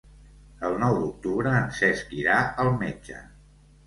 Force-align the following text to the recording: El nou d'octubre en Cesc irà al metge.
El 0.69 0.77
nou 0.83 0.95
d'octubre 1.01 1.51
en 1.57 1.67
Cesc 1.79 2.15
irà 2.21 2.39
al 2.65 2.71
metge. 2.85 3.19